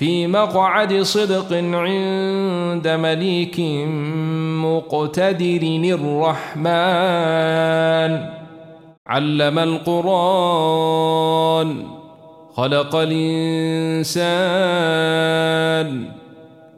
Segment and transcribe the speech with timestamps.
[0.00, 3.60] في مقعد صدق عند مليك
[4.64, 5.62] مقتدر
[5.94, 6.70] الرحمن.
[9.06, 10.88] علم القرآن
[12.56, 14.24] خلق الإنسان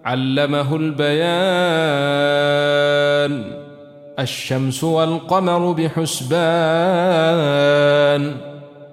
[0.04, 1.22] علمه البيان.
[4.18, 6.42] الشمس والقمر بحسبان.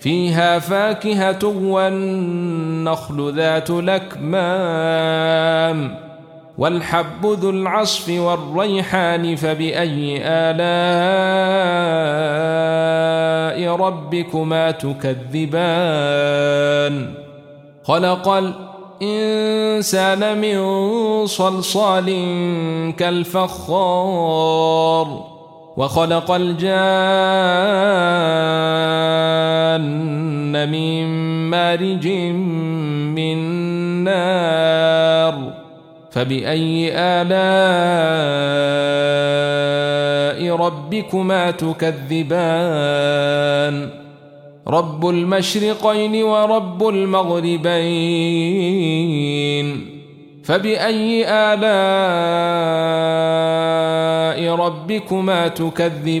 [0.00, 5.30] فيها فاكهة والنخل ذات الأكمام
[6.58, 10.60] والحب ذو العصف والريحان فبأي آلاء
[13.76, 15.90] ربكما تكذبان؟
[17.84, 18.28] خلق
[19.02, 20.56] الإنسان من
[21.26, 22.06] صلصال
[22.98, 24.50] كالفخار
[25.76, 26.70] وخلق الجان
[29.78, 31.06] من
[31.50, 32.08] مارج
[33.16, 33.38] من
[34.04, 35.52] نار
[36.10, 37.30] فبأي آلاء
[40.56, 42.80] ربكما تكذبان؟
[44.68, 47.90] رب المشرقين ورب المغربين.
[50.44, 51.60] فبأي آلاء
[54.54, 56.20] ربكما تكذبان؟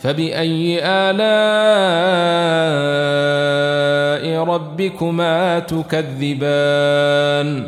[0.00, 1.20] فبأي آلاء
[4.44, 7.62] ربكما تكذبان؟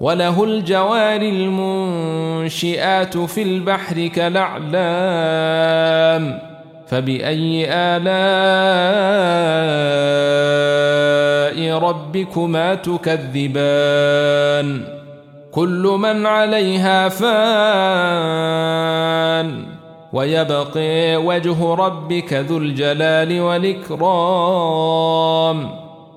[0.00, 4.76] وله الجوار المنشئات في البحر كالأعلام.
[6.86, 8.06] فبأي آلاء
[11.78, 14.80] ربكما تكذبان؟
[15.52, 17.36] كل من عليها فان.
[20.12, 25.06] ويبقي وجه ربك ذو الجلال والإكرام.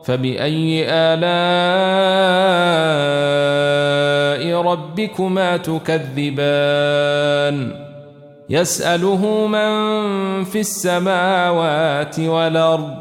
[0.04, 1.32] فبأي آلاء
[4.62, 6.76] ربكما تكذبان؟
[8.50, 9.70] يسأله من
[10.44, 12.96] في السماوات والأرض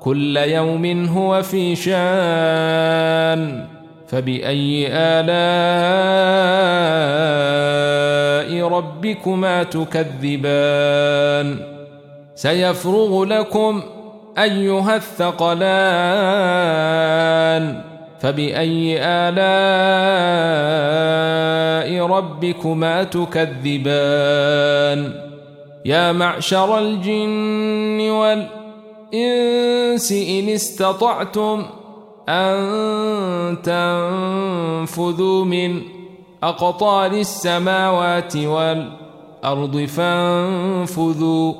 [0.00, 3.64] كل يوم هو في شان.
[4.08, 6.36] فبأي آلاء
[8.62, 11.56] ربكما تكذبان.
[12.34, 13.82] سيفرغ لكم
[14.38, 15.66] أيها الثقلان.
[18.20, 19.46] فبأي آلاء
[22.06, 23.80] ربكما تكذبان؟
[25.84, 31.66] يا معشر الجن والإنس إن استطعتم
[32.28, 35.82] أن تنفذوا من
[36.42, 41.54] أقطار السماوات والأرض فانفذوا.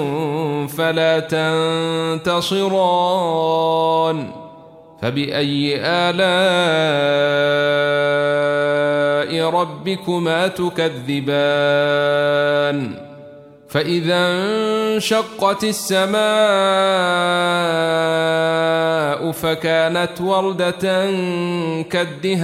[0.77, 1.19] فلا
[2.23, 4.27] تنتصران.
[5.01, 6.21] فبأي آلاء
[9.49, 11.31] ربكما تكذبان؟
[13.69, 16.21] فإذا انشقت السماء
[19.31, 21.11] فكانت وردة
[21.81, 22.43] كالدهان.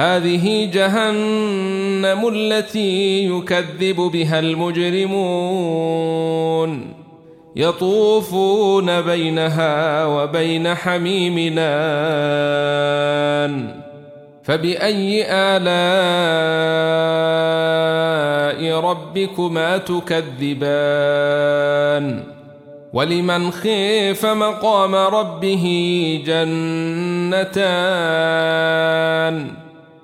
[0.00, 5.80] هذه جهنم التي يكذب بها المجرمون.
[7.56, 11.70] يطوفون بينها وبين حميمنا
[14.42, 15.60] فبأي آلاء
[18.80, 20.84] ربكما تكذبان؟
[22.92, 25.64] ولمن خيف مقام ربه
[26.26, 27.60] جنتان.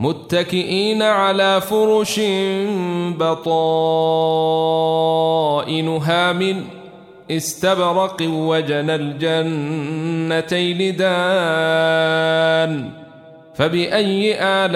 [0.00, 2.20] متكئين على فرش
[3.18, 3.52] بطائنها
[6.32, 6.64] من
[7.30, 12.90] استبرق وجنى الجنتين دان
[13.54, 14.74] فبأي آلاء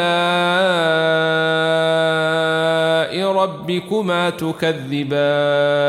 [3.33, 5.89] ربكما تكذبان؟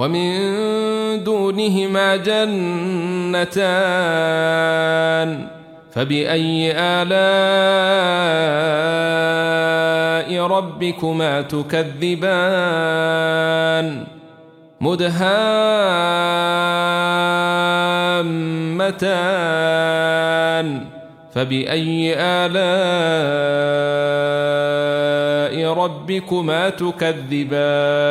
[0.00, 0.32] ومن
[1.24, 3.60] دونهما جنتان
[5.92, 7.10] فبأي آلاء
[10.46, 12.86] ربكما تكذبان؟
[14.80, 15.60] مدهامتان.
[21.34, 22.52] فبأي آلاء
[25.72, 28.10] ربكما تكذبان؟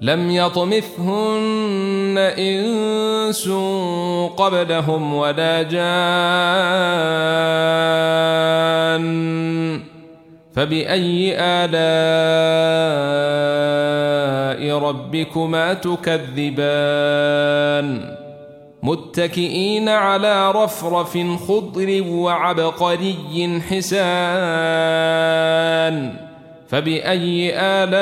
[0.00, 3.48] لم يطمثهن إنس
[4.36, 5.86] قبلهم ولا جان.
[10.56, 11.76] فبأي آلاء
[14.78, 17.36] ربكما تكذبان؟
[18.82, 25.55] متكئين على رفرف خضر وعبقري حسان.
[26.68, 27.96] فبأي آلاء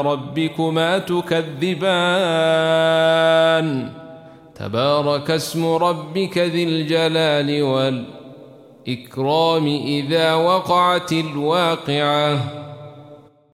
[0.00, 1.84] ربكما تكذبان؟
[4.54, 12.38] تبارك اسم ربك ذي الجلال والإكرام إذا وقعت الواقعة.